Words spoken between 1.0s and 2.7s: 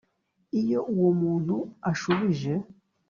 muntu ashubije